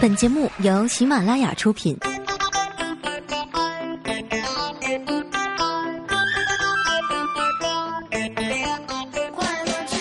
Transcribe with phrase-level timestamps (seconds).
[0.00, 1.94] 本节目由喜马拉雅出品。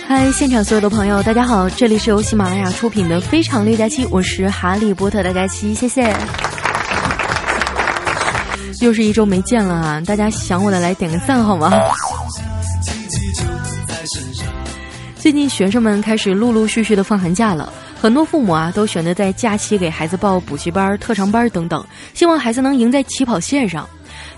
[0.07, 1.69] 嗨，现场所有的朋友，大家好！
[1.69, 6.15] 这里是由喜马拉雅出品的《非常六加七》，我是哈利波特的佳期，谢谢。
[8.81, 10.01] 又是一周没见了啊！
[10.05, 11.71] 大家想我的来点个赞好吗？
[15.17, 17.71] 最近学生们开始陆陆续续的放寒假了。
[18.01, 23.87] 很多父母啊，都选择在假期给孩子报补习班、特长班等等，希望孩子能赢在起跑线上。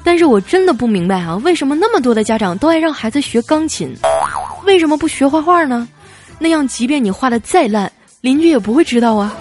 [0.03, 3.95] 但是我真的不明白啊，为什么那么多的家长都爱让孩子学钢琴，
[4.65, 5.87] 为什么不学画画呢？
[6.39, 9.31] 那样，即便你画的再烂，邻居也不会知道啊。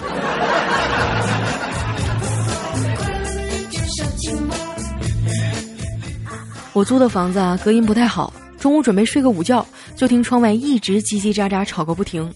[6.73, 12.33] 我租的房子啊，隔音不太好，中午准备睡个午觉，就听窗外一直叽叽喳喳吵个不停。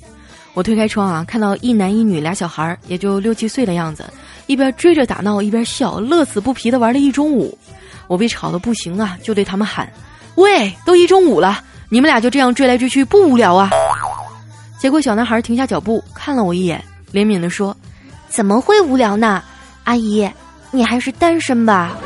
[0.54, 4.06] 我推开窗啊，看到一男一女俩小孩，也就六七岁的样子，
[4.48, 7.58] 一边追着打闹，一边笑，乐此不疲的玩了一中午。
[8.08, 9.92] 我被吵得不行啊，就对他们喊
[10.36, 13.70] ：“喂，都一中午了，你们俩就这样追来追去，不无聊啊？”
[14.80, 17.76] 结果小男孩停下脚步，看了我一眼，怜悯的说
[18.28, 19.42] ：“怎么会无聊呢？
[19.86, 20.30] 阿姨，
[20.72, 21.98] 你还是单身吧？”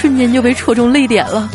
[0.00, 1.46] 瞬间就被戳中泪点了。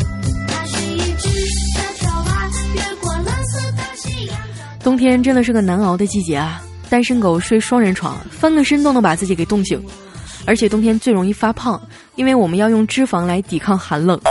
[4.84, 6.62] 冬天真的是个难熬的季节啊！
[6.88, 9.84] 单身狗睡双人床，翻个身都能把自己给冻醒。
[10.46, 11.82] 而且冬天最容易发胖，
[12.14, 14.22] 因为我们要用脂肪来抵抗寒冷。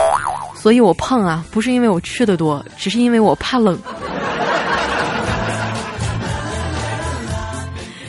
[0.55, 3.77] 所以我胖啊，不是因为我吃的多，只是因为我怕冷。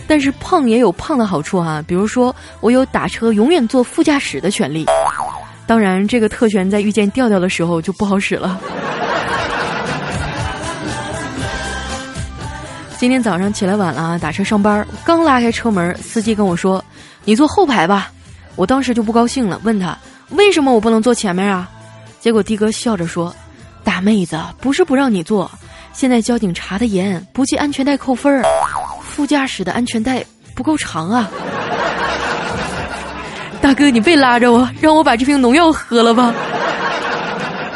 [0.05, 4.85] 但是胖也有胖的好处啊，比如说我有打车永远坐副驾驶的权利。
[5.67, 8.59] 当然，这个特权在遇见调调的时候就不好使了。
[12.97, 16.83] 今天早上起来晚了，打车上班，刚拉开车门，司机跟我说
[17.25, 18.11] ：“你坐后排吧。”
[18.55, 19.97] 我当时就不高兴了，问他
[20.31, 21.69] ：“为什么我不能坐前面啊？”
[22.21, 23.35] 结果的哥笑着说
[23.83, 25.51] ：“大妹子，不是不让你坐，
[25.93, 28.43] 现在交警查的严，不系安全带扣分儿，
[29.03, 30.23] 副驾驶的安全带
[30.55, 31.29] 不够长啊。”
[33.65, 36.31] 大哥，你别拉着我，让我把这瓶农药喝了吧。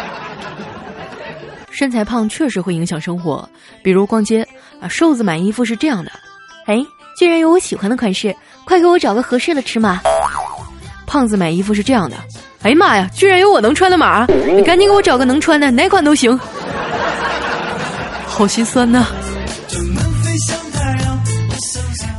[1.71, 3.49] 身材胖确实会影响生活，
[3.81, 4.47] 比如逛街
[4.79, 6.11] 啊，瘦子买衣服是这样的，
[6.67, 6.77] 哎，
[7.17, 8.35] 居然有我喜欢的款式，
[8.65, 9.99] 快给我找个合适的尺码。
[11.07, 12.15] 胖子买衣服是这样的，
[12.61, 16.39] 哎呀妈呀，居然有我能穿的码，你赶紧给我找个能穿的，哪款都行。
[18.27, 19.07] 好心酸呐。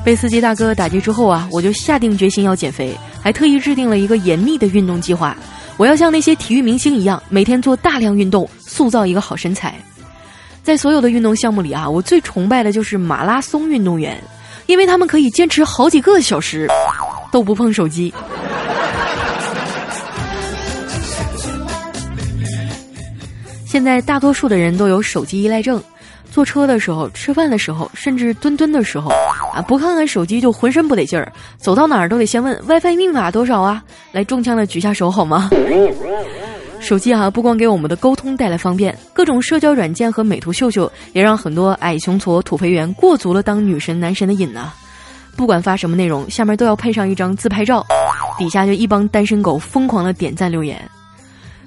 [0.03, 5.37] 被司机大哥打击之后啊，我就下定决心要减肥，还特意制定了一个严密的运动计划。
[5.77, 9.75] 我要像那些体育明星一样，每天做大量运动，塑造一个好身材。
[10.62, 14.22] 在所有的运动项目里啊，我最崇拜的就是马拉松运动员，
[14.66, 16.66] 因为他们可以坚持好几个小时
[17.31, 18.12] 都不碰手机。
[23.66, 25.83] 现在大多数的人都有手机依赖症。
[26.31, 29.11] 坐车的时候、吃饭的时候，甚至蹲蹲的时候，
[29.53, 31.31] 啊，不看看手机就浑身不得劲儿。
[31.59, 33.83] 走到哪儿都得先问 WiFi 密码多少啊？
[34.13, 35.51] 来，中枪的举下手好吗？
[36.81, 44.73] 手机啊，不光给我们的沟通带来方便，各种社交软件和美图秀秀也让很多矮穷矬土肥圆过足了当女神男神的瘾呐。
[45.37, 47.85] 不管发什么内容，下面都要配上一张自拍照，
[48.39, 50.81] 底下就一帮单身狗疯狂的点赞留言。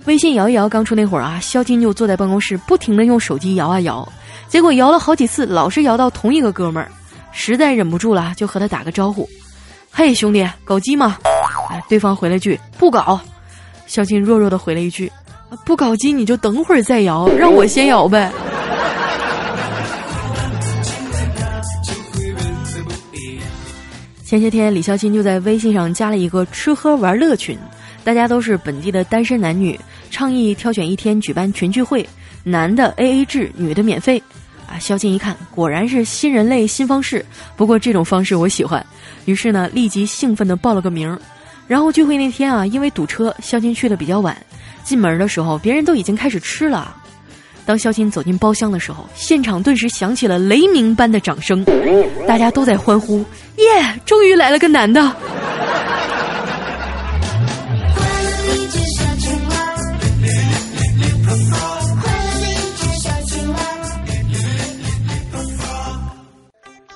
[0.06, 4.08] 微信摇一摇刚出那会儿啊，肖金就坐在办公室不停的用手机摇啊摇。
[4.48, 6.92] 结果摇了好几次，老是摇到同一个哥们儿，
[7.32, 9.28] 实在忍不住了，就和他打个招呼
[9.90, 11.18] ：“嘿，兄弟，搞基吗？”
[11.72, 13.20] 哎，对方回了句：“不搞。”
[13.88, 15.12] 肖金弱弱的回了一句
[15.66, 18.32] ：“不搞基你就等会儿再摇，让我先摇呗。”
[24.26, 27.56] 前些天，李孝金就在微信上加了一个吃喝玩乐群，
[28.04, 29.80] 大家都是本地的单身男女，
[30.14, 32.08] 倡议挑选一天举办群聚会，
[32.44, 34.22] 男的 A A 制，女的免费。
[34.68, 37.26] 啊，肖金一看，果然是新人类新方式。
[37.58, 38.86] 不过这种方式我喜欢，
[39.26, 41.20] 于是呢，立即兴奋地报了个名。
[41.68, 44.38] 然后聚会那天啊，因为堵车，肖金去的比较晚。
[44.84, 46.96] 进门的时候，别人都已经开始吃了。
[47.66, 51.66] 当肖金走进包厢的时候，现场顿时响起了雷鸣般的掌声，
[52.28, 53.26] 大家都在欢呼
[53.58, 55.02] ：“耶，终于来了个男的！”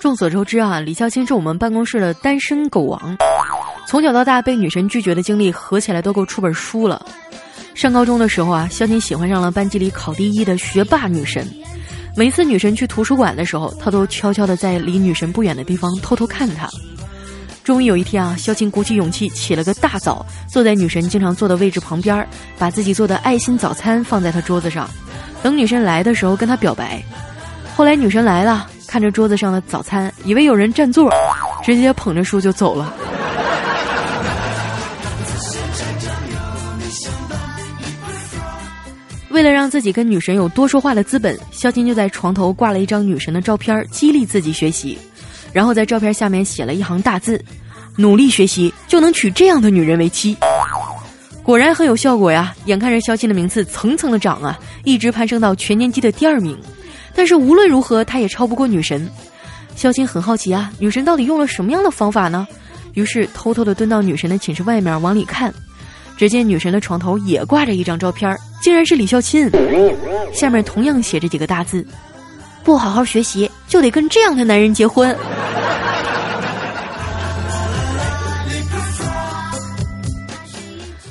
[0.08, 3.18] 众所周知啊，李孝清是我们办公室的单身狗王，
[3.86, 7.06] 从小到大被女神拒绝的经历合起来都够出本书了。
[7.76, 11.46] 上高中的时候啊，肖金喜欢上了班级里考第一的学霸女神。
[12.16, 16.70] 每次女神去图书馆的时候，他都悄悄地在离女神不远的地方偷偷看她。
[17.66, 22.26] 终于有一天啊，肖钦鼓起勇气起了个大早，坐在女神经常坐的位置旁边，
[22.58, 24.90] 把自己做的爱心早餐放在她桌子上，
[25.44, 27.04] 等女神来的时候跟她表白。
[27.76, 31.14] 后来女神来了，看着桌子上的早餐，以为有人占座，
[31.64, 32.94] 直接捧着书就走了。
[39.30, 44.98] 为了让自己跟女神有多说话的资本，肖金就在床头挂了一张女神的照片，激励自己学习。
[45.54, 47.44] 然后在照片下面写了一行大字
[47.98, 50.36] ：“努力学习就能娶这样的女人为妻。”
[51.44, 52.56] 果然很有效果呀！
[52.66, 56.58] 眼看着肖金的名次层层的涨啊，一直攀升到全年级的第二名。
[57.18, 59.10] 但是无论如何，他也超不过女神。
[59.76, 62.48] 肖金很好奇啊，女神到底用了什么样的方法呢？
[62.94, 65.52] 于是偷偷的蹲到女神的寝室外面往里看。
[66.16, 69.52] 只见女神的床头也挂着一张照片，竟然是李孝钦，
[70.32, 71.84] 下面同样写着几个大字
[72.64, 75.16] ：“不好好学习，就得跟这样的男人结婚。”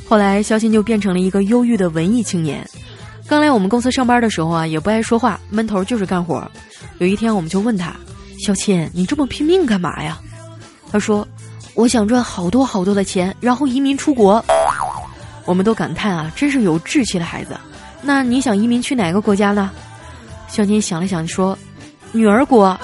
[0.09, 2.65] 后来，肖钦就变成了一个忧郁的文艺青年。
[3.29, 6.49] 刚来我们公司上班的时候啊，也不爱说话，闷头就是干活。
[6.99, 7.93] 有一天，我们就问他
[8.47, 10.19] ：“小倩，你这么拼命干嘛呀？”
[10.93, 11.27] 他说
[11.75, 14.43] ：“我想赚好多好多的钱，然后移民出国。”
[15.45, 17.57] 我们都感叹啊，真是有志气的孩子。
[18.01, 19.71] 那你想移民去哪个国家呢？
[20.49, 21.59] 小金想了想说
[22.13, 22.79] ：“女儿国。”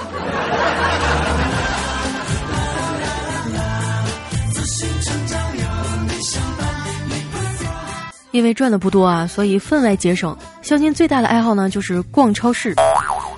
[8.33, 10.35] 因为赚的不多啊，所以分外节省。
[10.63, 12.75] 肖金最大的爱好呢，就是逛超市，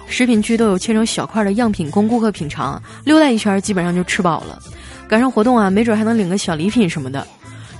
[0.07, 4.57] 食品区都有切成小块的样品供顾客品尝，溜达一圈基本上就吃饱了。
[5.05, 7.27] 赶上活动啊，没准还能领个小礼品什么的。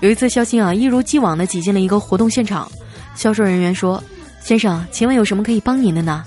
[0.02, 2.70] 有一次，肖金啊一如既往的挤进了一个活动现场。
[3.16, 4.04] 销售人员说
[4.44, 6.22] ：“先生，请问有什么可以帮您的呢？”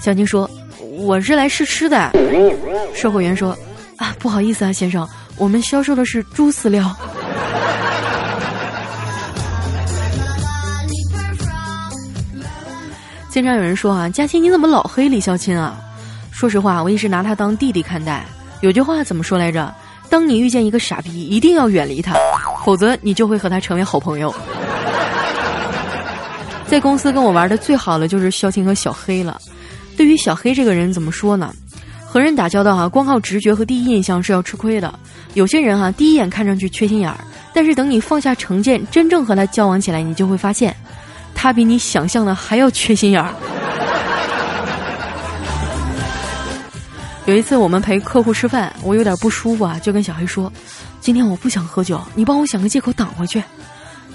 [0.00, 0.50] 肖金说
[0.98, 2.10] ：“我是来试吃的。”
[2.92, 3.56] 售货员说
[3.98, 5.08] ：“啊，不好意思啊，先生，
[5.38, 6.92] 我们销售的是猪饲料。”
[13.34, 15.76] 经常有人说啊，佳琪你怎么老黑李孝钦啊？
[16.30, 18.24] 说实话，我一直拿他当弟弟看待。
[18.60, 19.74] 有句话怎么说来着？
[20.08, 22.14] 当你遇见一个傻逼，一定要远离他。
[22.64, 24.32] 否则你就会和他成为好朋友。
[26.68, 29.36] 在公司跟我玩的最好的就是肖青和小黑了。
[29.96, 31.52] 对于小黑这个人怎么说呢？
[32.06, 34.96] 和人打交道哈，光靠直觉和第一印象是要吃亏的。
[35.32, 37.18] 有些人哈，第一眼看上去缺心眼儿，
[37.52, 40.72] 但是等你放下成见，真正和他交往起来，你就会发现，
[41.44, 43.28] 他比你想象的还要缺心眼儿。
[47.26, 50.50] 有一次我们陪客户吃饭，我有点不舒服啊，就跟小黑说。
[51.02, 53.42] 今天我不想喝酒，你帮我想个借口挡回去。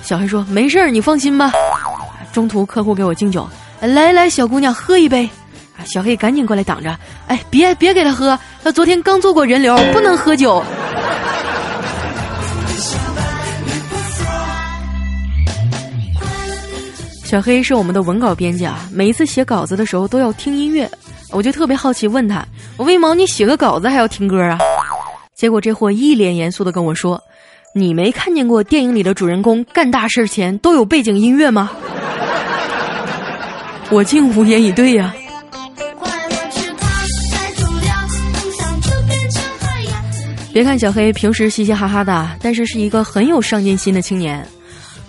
[0.02, 1.52] 小黑说：“没事儿，你放心吧。”
[2.34, 3.48] 中途客户给我敬酒，
[3.80, 5.30] 来来，小姑娘喝一杯。
[5.86, 6.98] 小黑赶紧过来挡着，
[7.28, 10.64] 哎，别别给他喝，他昨天刚做过人流，不能喝酒。
[17.30, 20.90] 小黑是我们的文稿编辑啊，每一次写稿子的时候都要听音乐，
[21.30, 22.44] 我就特别好奇，问他
[22.76, 24.58] ：“我为毛你写个稿子还要听歌啊？”
[25.38, 27.22] 结果这货一脸严肃的跟我说
[27.76, 31.70] ：“你没看见过电影里的主人公干大事前都有背景音乐吗？”
[33.92, 35.14] 我竟无言以对呀。
[40.52, 44.44] 别看小黑平时嘻嘻哈哈的，但是是一个很有上进心的青年。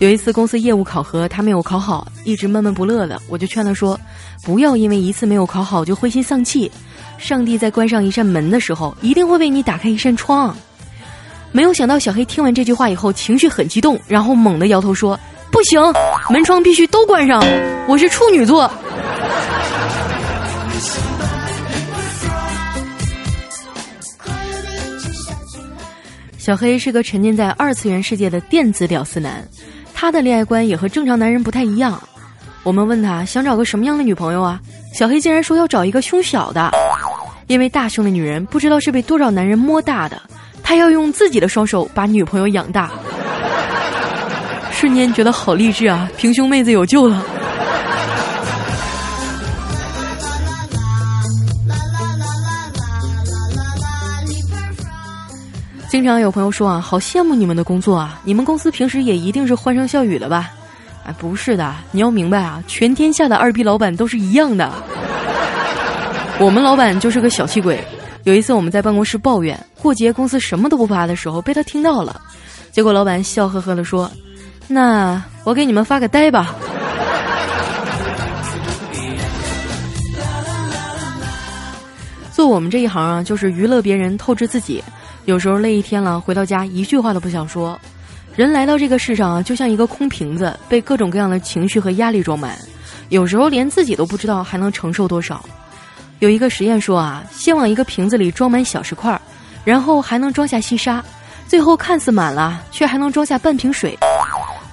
[0.01, 4.01] 有一次公司业务考核，他没有考好，一直闷闷不乐的，我就劝他说
[4.43, 6.73] ：“不要因为一次没有考好就灰心丧气。”
[7.21, 10.57] 上帝在关上一扇门的时候，一定会为你打开一扇窗。
[11.53, 15.21] 没有想到，小黑听完这句话以后，情绪很激动，然后猛地摇头说
[15.53, 15.79] ：“不行，
[16.31, 17.45] 门窗必须都关上。
[17.87, 18.73] 我是处女座。”
[26.39, 29.47] 小黑是个沉浸在二次元世界的电子屌丝男，
[30.01, 32.03] 他的恋爱观也和正常男人不太一样。
[32.63, 34.59] 我们问他想找个什么样的女朋友啊？
[34.95, 36.71] 小黑竟然说要找一个胸小的。
[37.49, 40.19] 因为大胸的女人不知道是被多少男人摸大的，
[40.63, 42.91] 他要用自己的双手把女朋友养大。
[44.73, 46.09] 瞬间觉得好励志啊！
[46.17, 47.23] 平胸妹子有救了。
[55.91, 58.21] 经常有朋友说啊，好羡慕你们的工作啊！
[58.23, 60.53] 你们公司平时也一定是欢声笑语的吧？
[61.05, 64.73] 哎，不是的，你要明白啊，全天下的二逼老板都是一样的。
[66.39, 67.85] 我们老板就是个小气鬼。
[68.23, 72.21] 有一次我们在办公室抱怨过节公司什么都不发的时候，被他听到了。
[72.71, 74.09] 结果老板笑呵呵地说
[74.69, 76.55] ：“那我给你们发个呆吧。
[82.31, 84.81] 做我们这一行啊，就是娱乐别人，透支自己。
[85.31, 87.79] 有时候累一天了，回到家一句话都不想说。
[88.35, 92.59] 人来到这个世上啊，就像一个空瓶子，被各种各样的情绪和压力装满。
[93.11, 95.45] 有时候连自己都不知道还能承受多少。
[96.19, 99.21] 有一个实验说啊，先往一个瓶子里装满小石块，
[99.63, 101.01] 然后还能装下细沙，
[101.47, 103.97] 最后看似满了，却还能装下半瓶水。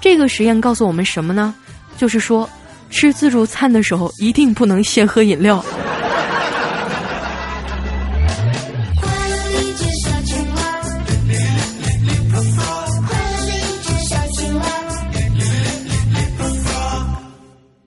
[0.00, 1.54] 这个实验告诉我们什么呢？
[1.96, 2.50] 就是说，
[2.90, 5.64] 吃自助餐的时候一定不能先喝饮料。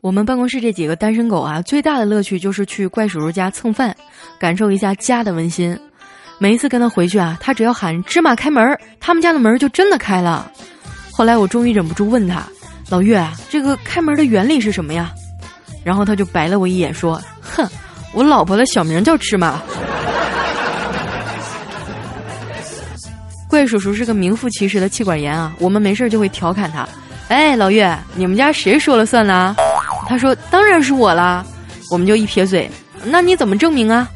[0.01, 3.95] 我们办公室这几个单身狗啊，最大的乐趣就是去怪叔叔家蹭饭，
[4.39, 5.79] 感受一下家的温馨。
[6.39, 10.51] 每一次跟他回去啊，他只要喊芝麻开门，他们家的门就真的开了。
[11.11, 12.41] 后来我终于忍不住问他
[12.89, 15.11] ：“老岳，这个开门的原理是什么呀？”
[15.85, 17.63] 然后他就白了我一眼说：“哼，
[18.11, 19.61] 我老婆的小名叫芝麻。”
[23.47, 26.89] 怪叔叔是个名副其实的气管炎啊，我们没事就会调侃他
[27.29, 29.55] ：“哎，老岳，你们家谁说了算呢？”
[30.07, 31.45] 他说：“当然是我啦。”
[31.89, 32.69] 我们就一撇嘴
[33.03, 34.07] ：“那你怎么证明啊？”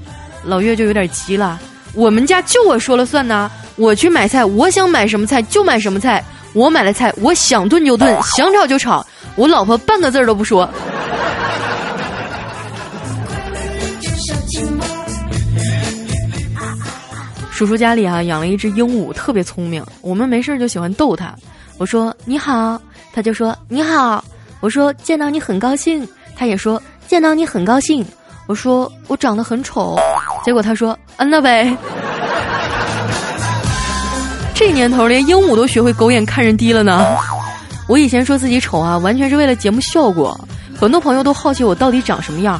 [0.43, 1.59] 老岳就有点急了
[1.93, 3.49] ：“我们家就我说了算呢！
[3.75, 6.23] 我去买菜，我想买什么菜就买什么菜。
[6.53, 9.05] 我买了菜，我想炖就炖，想炒就炒。
[9.35, 10.69] 我老婆半个字儿都不说。”
[17.51, 19.81] 叔叔家里啊养了一只鹦鹉，特别聪明。
[20.01, 21.33] 我们没事就喜欢逗它。
[21.77, 22.81] 我说：“你好。”
[23.13, 24.23] 他就说：“你好。”
[24.59, 28.05] 我说见到你很高兴，他也说见到你很高兴。
[28.47, 29.97] 我说我长得很丑，
[30.43, 31.75] 结果他说嗯那呗。
[34.53, 37.05] 这年头连鹦鹉都学会狗眼看人低了呢。
[37.87, 40.39] 我以前说自己丑啊，完全是为了节目效果。
[40.79, 42.59] 很多朋友都好奇我到底长什么样。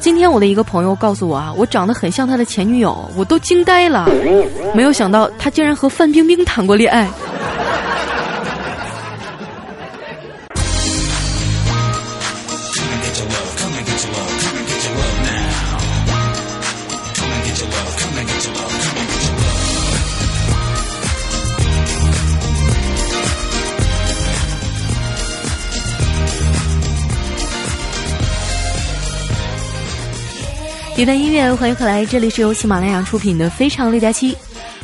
[0.00, 4.08] 今天我的一个朋友告诉我啊，我长得很像他的前女友，我都惊呆了。
[4.74, 7.08] 没有想到他竟然和范冰冰谈过恋爱。
[31.00, 34.34] 一段音乐，欢迎回来，这里是由喜马拉雅出品的《非常六加七》。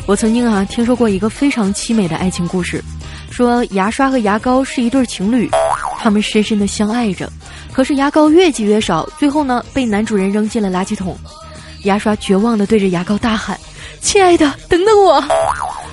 [0.07, 2.83] 我曾经啊听说过一个非常凄美的爱情故事，
[3.31, 5.51] 说牙刷和牙膏是一对情侣，
[5.99, 7.31] 他们深深的相爱着，
[7.71, 11.15] 可是牙膏越积越少，最后呢被男主人扔进了垃圾桶。
[11.83, 13.61] 牙刷绝望的对着牙膏大喊
[14.01, 15.23] ：“亲爱的，等等我！”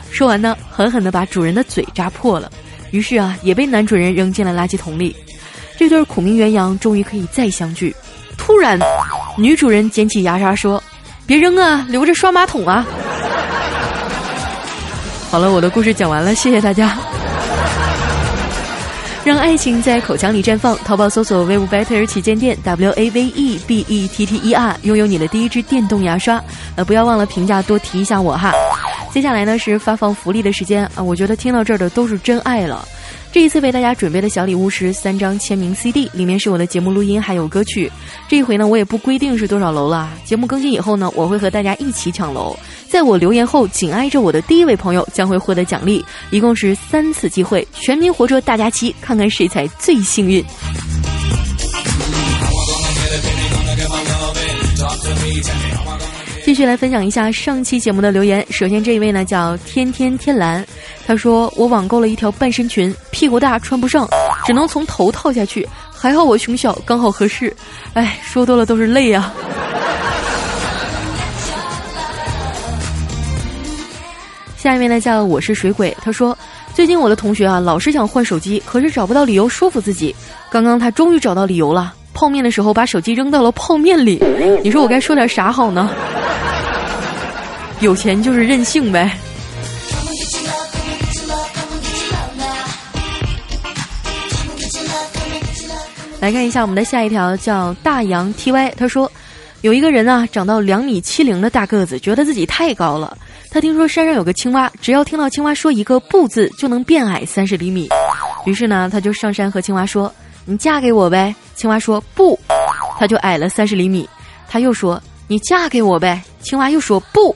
[0.09, 2.49] 说完呢，狠狠的把主人的嘴扎破了，
[2.91, 5.13] 于是啊也被男主人扔进了垃圾桶里。
[5.77, 7.93] 这对苦命鸳鸯终于可以再相聚。
[8.37, 8.79] 突然。
[9.35, 10.81] 女主人捡起牙刷说
[11.25, 12.85] ：“别扔啊，留着刷马桶啊。”
[15.31, 16.95] 好了，我的故事讲完了，谢谢大家。
[19.25, 26.43] 让爱情在口腔里绽放，淘宝搜索 “wave better” 旗舰店 “w a v e b e t t e r”，拥有你的第一支电动牙刷。
[26.75, 28.51] 呃，不要忘了评价，多提一下我哈。
[29.11, 32.85] 接下来呢是发放福利的时间啊，我觉得听到这儿的都是真爱了。
[33.33, 37.91] 这一次为大家准备的小礼物是三张签名 CD，里面是我的节目录音还有歌曲。
[38.29, 40.13] 这一回呢，我也不规定是多少楼了。
[40.23, 42.55] 节目更新以后呢，我会和大家一起抢楼。
[42.87, 50.45] 在我留言后紧挨着我的第一位朋友将会获得奖励，一共是三次机会，全民活捉大假期，看看谁才最幸运。
[56.45, 58.45] 继续来分享一下上期节目的留言。
[58.51, 60.63] 首先这一位呢叫天天天蓝，
[61.05, 64.07] 他说我网购了一条半身裙，屁股大穿不上，
[64.45, 65.67] 只能从头套下去。
[65.91, 67.55] 还好我胸小，刚好合适。
[67.93, 69.33] 哎，说多了都是泪啊。
[74.57, 76.37] 下一位呢叫我是水鬼，他说
[76.73, 80.15] 最近我的同学啊老是想换手机，可是找不到理由说服自己。
[80.49, 84.23] 刚刚他终于找到理由了，泡面的时候把手机扔到了泡面里。
[84.63, 85.89] 你说我该说点啥好呢？
[87.81, 89.17] 有钱就是任性呗。
[96.23, 98.73] 来看一下我们的下一条，叫大洋 T Y。
[98.77, 99.11] 他说，
[99.59, 103.17] 有一个人啊，长到两米七零的大个子，觉得自己太高了。
[103.51, 107.89] 他听说山上有个青蛙，只要听到青蛙说一个不字，就能变矮三十厘米。
[108.45, 110.09] 于是呢，他就上山和青蛙说
[110.47, 112.39] ：“你嫁给我呗。”青蛙说：“不。”
[112.97, 114.07] 他就矮了三十厘米。
[114.47, 117.35] 他又说：“你嫁给我呗。”青蛙又说：“不。”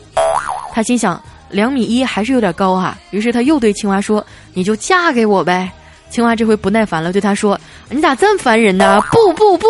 [0.71, 4.25] 他心想两米一还是有点高哈，于是他又对青蛙说
[4.55, 5.69] ：“你就嫁给我呗。”
[6.09, 7.59] 青蛙这回不耐烦了，对他说
[7.89, 9.01] ：“你咋这么烦人呢？
[9.11, 9.67] 不不不！”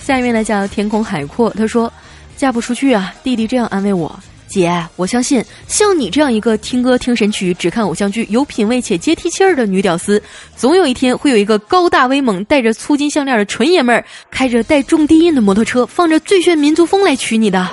[0.00, 1.92] 下一位呢叫天空海阔，他说
[2.36, 4.18] ：“嫁不出去啊。”弟弟这样安慰我。
[4.46, 10.22] 姐，我相信像你这样一个听歌听神曲、只看偶像剧、有品位且接地气儿的女屌丝，
[10.56, 17.68] 总有一天会有一个高大威猛、戴着粗金项链的纯爷们儿，开着带重低音的摩托车，放着最炫民族风来娶你的。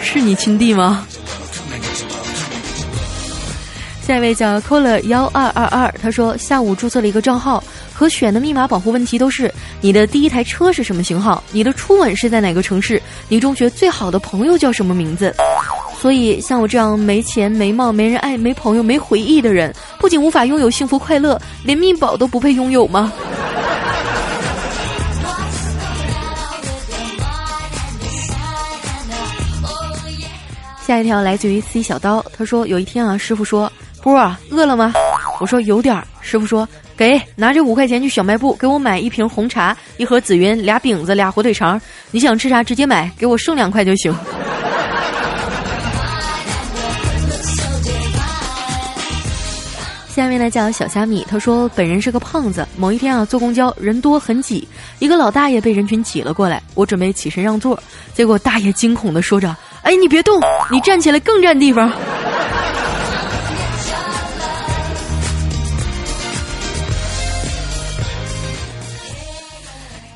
[0.00, 1.06] 是你亲弟吗？
[4.02, 7.62] 下一位叫 Cola 幺二二二，他说下午注册了一个账号。
[7.92, 15.34] 可选的密码保护问题都是你的第一台车是什么型号，你的初吻是在哪个城市，你中学最好的朋友叫什么名字。
[16.00, 23.12] 所以像我这样没钱、没貌、没人爱、没朋友、没回忆的人，不仅无法拥有幸福快乐，连密保都不配拥有吗？
[30.88, 34.94] 下一条来自于 C 小刀，他说有一天啊，师傅说波啊，饿了吗？
[35.38, 36.02] 我说有点儿。
[36.22, 36.66] 师傅说。
[36.96, 41.80] 给拿着五块钱去小卖部给我买一瓶红茶，一盒紫云，俩饼子，俩火腿肠。
[42.10, 44.12] 你想吃啥直接买，给我剩两块就行。
[50.18, 52.66] 下面呢叫小虾米，他说本人是个胖子。
[52.76, 54.66] 某一天啊坐公交人多很挤，
[54.98, 57.80] 一个老大爷被人群挤了过来，我准备起身让座，
[58.14, 60.40] 结果大爷惊恐的说着：“哎，你别动，
[60.72, 61.88] 你站起来更占地方。”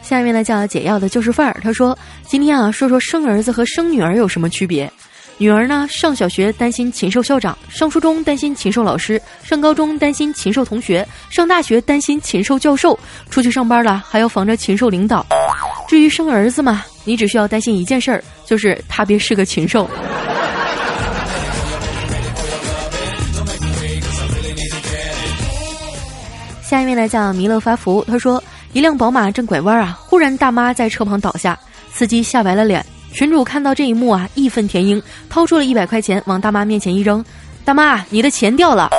[0.02, 4.92] 下面呢叫解药的就是范儿，他说今天啊说说生儿子和生女儿有什么区别。
[5.38, 12.96] 女儿呢上小学担心禽兽校长，上初中担心禽兽老师，上高中担心禽兽同学，上大学担心禽兽教授，
[13.28, 15.26] 出去上班了还要防着禽兽领导。
[15.88, 19.90] 至于生儿子嘛，你只需要担心一件事儿，就是他别是个禽兽。
[26.62, 28.40] 下一位呢叫弥勒发福，他说。
[28.74, 31.60] 一辆宝马正拐弯啊，忽然大妈在车旁倒下，
[31.92, 32.82] 司机吓白了脸。
[33.12, 37.22] 群主看到这一幕啊，义愤填膺，掏出了一百块钱往大妈面前一扔
[37.62, 38.90] ：“大妈，你的钱掉了。”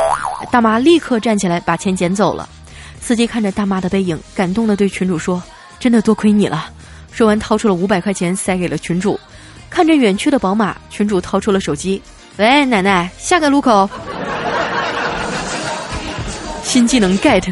[0.52, 2.48] 大妈立刻站起来把钱捡走了。
[3.02, 5.42] 司机看着大妈的背影，感动的对群主说
[5.80, 6.70] ：“真的多亏你了。”
[7.12, 9.20] 说完掏出了五百块钱塞给了群主。
[9.70, 12.00] 看着远去的宝马，群主掏出了手机
[12.38, 13.90] ：“喂，奶奶，下个路口。
[16.64, 17.52] ”新技能 get。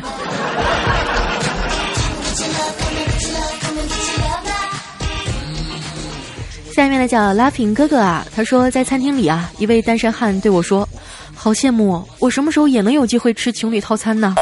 [6.81, 10.89] 下面的叫拉平哥哥啊，他说在餐厅里啊，一位单身汉对我说
[11.35, 14.33] ：“好羡慕，我什么时候也能有机会吃情侣套餐呢？”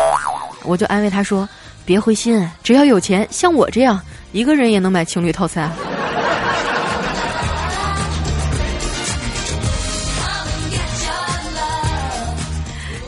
[0.64, 1.46] 我就安慰他说
[1.84, 4.00] ：“别灰心，只要有钱，像我这样
[4.32, 5.70] 一个人也能买情侣套餐。”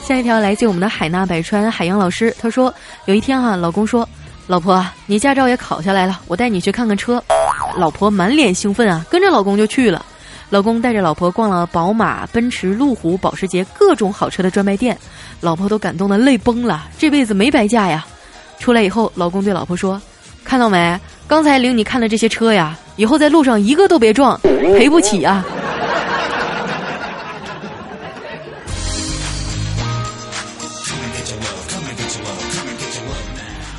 [0.04, 2.74] 下一条来自我们的海纳百川海洋老师，他说
[3.06, 4.06] 有一天哈，老公说
[4.46, 7.24] ：“老婆，你驾照也考下来了，我带你去看看车。”
[7.78, 10.06] 老婆满脸兴奋啊，跟着老公就去了。
[10.50, 14.98] 老公带着老婆逛了宝马、奔驰、路虎、保时捷各种好车的专卖店，
[15.40, 18.06] 老婆都感动的泪崩了，这辈子没白嫁呀。
[18.60, 20.02] 出来以后，老公对老婆说
[20.44, 21.00] ：“看到没？
[21.26, 25.46] 刚才领你看的这些车呀，以后在路上一个都别撞，赔不起啊。”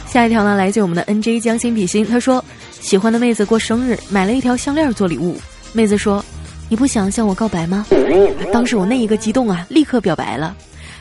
[0.06, 2.42] 下一条呢，来自我们的 NJ 将心比心，他说。
[2.82, 5.40] 喜欢的妹子过生日，买了一条项链做礼物。
[5.72, 6.22] 妹子说
[6.68, 7.86] ：“你不想向我告白吗？”
[8.52, 10.54] 当时我那一个激动啊，立刻表白了。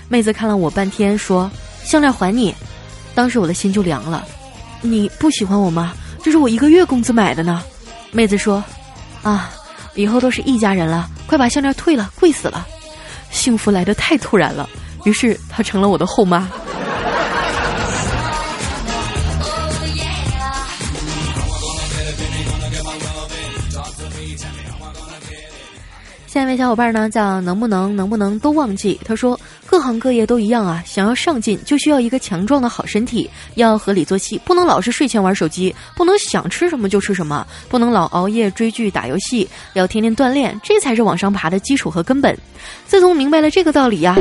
[0.07, 1.51] 妹子看了我半天，说
[1.83, 2.55] ：“项链还你。”
[3.13, 4.25] 当时我的心就凉了。
[4.81, 5.93] 你不喜欢我吗？
[6.23, 7.61] 这是我一个月工资买的呢。
[8.11, 8.63] 妹子说
[9.23, 9.51] ：“啊，
[9.95, 12.65] 以后都是一家人了，快把项链退了，贵死了。”
[13.31, 14.69] 幸福来的太突然了，
[15.03, 16.47] 于是她成了我的后妈。
[26.31, 28.97] 下一位小伙伴呢，叫能不能能不能都忘记？
[29.03, 42.33] 他说，各行各业都一样啊，想要上进就需要一个强壮的好身体，要合理作息，不能老是睡前玩手机，不能想吃什么就吃什么，不能老熬夜追剧打游戏，要天天锻炼，这才是往上爬的基础和根本。
[42.87, 44.15] 自从明白了这个道理呀，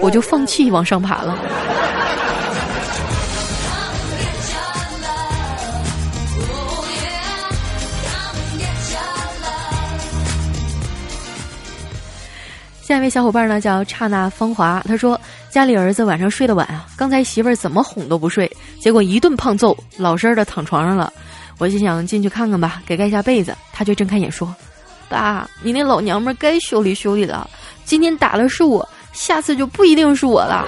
[0.00, 1.36] 我就放弃往上爬了。
[12.88, 15.20] 下一位小伙伴呢叫刹那芳华，他说
[15.50, 21.12] 家里儿子晚上睡得晚啊，刚才媳妇儿怎么哄都不睡，结果一顿胖揍，老实的躺床上了。
[21.58, 23.54] 我心想进去看看吧，给盖下被子。
[23.74, 24.56] 他却睁开眼说
[25.06, 27.46] ：“爸，你那老娘们该修理修理了。
[27.84, 30.64] 今天打的是我，下次就不一定是我了。”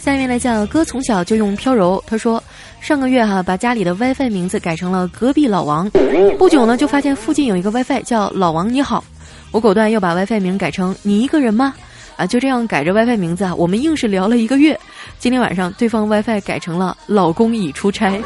[0.00, 2.02] 下面来叫哥从小就用飘柔。
[2.06, 2.41] 他说，
[2.82, 5.88] 上个月哈把家里的 WiFi 名字改成了隔壁老王，
[6.36, 9.04] 不久呢就发现附近有一个 WiFi 叫老王你好，
[9.52, 11.72] 我果断又把 WiFi 名改成你一个人吗？
[12.16, 14.78] 啊，就这样改着 WiFi 名字啊，我们硬是聊了一个月。
[15.20, 18.20] 今天晚上对方 WiFi 改成了老公已出差。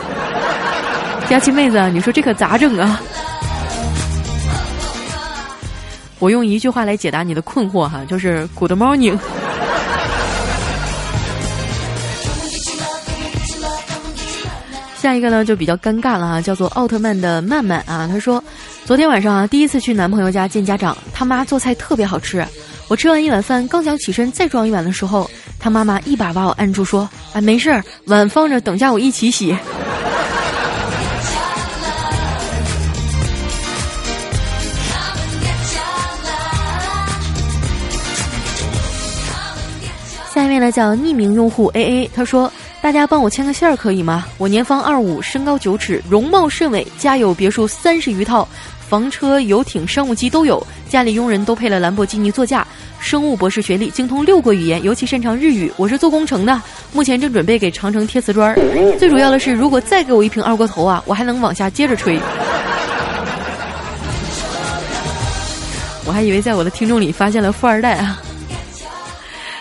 [1.29, 2.99] 佳琪妹子，你说这可咋整啊？
[6.19, 9.19] 我用一句话来解答你的困惑哈，就是 Good morning。
[15.07, 18.43] 下一个呢就比较尴尬了哈，叫做奥特曼的曼曼啊，他说，
[18.85, 22.45] 昨天晚上啊第一次去男朋友家见家长，他妈做菜特别好吃，
[22.89, 29.57] 我吃完一碗饭刚想起身再装一碗的时候，他妈妈一把把我按住说，啊没事儿，碗放着等下我一起洗。
[40.35, 42.53] 下一位呢叫匿名用户 A A，他说。
[42.87, 44.25] 大家帮我牵个线儿可以吗？
[44.39, 48.47] 我年方二五，身高九尺，容貌甚伟，家有别墅三十余套，
[48.79, 52.65] 房车、游艇、商务机都有，家里佣人都配了兰博基尼座驾，
[53.01, 55.73] 生物博士学历，精通六国语言，尤其擅长日语。
[55.77, 58.55] 我是做工程的，目前正准备给长城贴瓷砖。
[59.01, 62.21] 最主要的是，如果再给我一瓶二锅头啊，我还能往下接着吹。
[66.07, 68.23] 我还以为在我的听众里发现了富二代啊。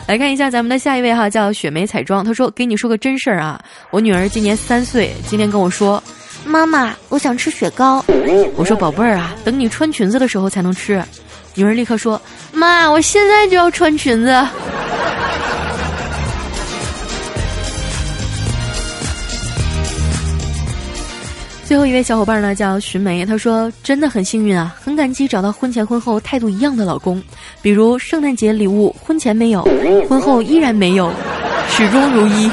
[0.07, 2.23] 来看一下咱们的下一位哈，叫雪梅彩妆。
[2.23, 6.01] 她说：“给你说个真事儿啊，我女儿今年三岁，今天跟我说，
[6.45, 8.05] 妈妈，我想吃雪糕。
[8.55, 11.03] 我说宝贝儿啊，等你穿裙子的时候才能吃。
[11.55, 12.21] 女儿立刻说，
[12.53, 14.31] 妈，我现在就要穿裙子。”
[21.65, 27.19] 最后一位小伙伴呢，叫寻梅，他说：“真的很幸运啊，很感激找到婚前婚后态度一样的老公，
[27.59, 29.67] 比如圣诞节礼物婚前没有，
[30.07, 31.11] 婚后依然没有，
[31.67, 32.51] 始终如一。”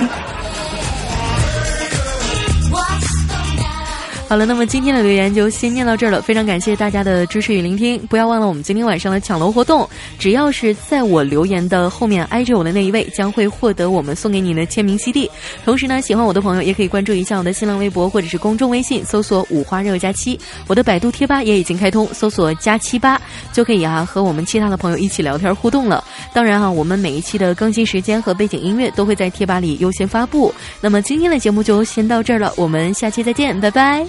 [4.32, 6.22] 好了，那么今天的留言就先念到这儿了。
[6.22, 9.86] 非常感谢大家的支持与聆听，不要忘了我们今天晚上的抢楼活动。
[10.18, 15.30] 只要是在我留言的后面挨着我的那一位，将会获得我们送给你的签名 CD。
[15.66, 20.40] 同时呢，喜欢我的朋友也可以关注一下我的新浪微博或者是公众微信，搜索“五花肉加七”。
[20.66, 23.20] 我的百度贴吧也已经开通，搜索“加七八”
[23.52, 26.02] 就可以啊和我们其他的朋友一起聊天互动了。
[26.32, 30.54] 当然哈，我们每一期的更新时间和背景音乐都会在贴吧里优先发布。
[30.80, 34.06] 那么今天的节目就先到这儿了，我们下期再见，拜拜。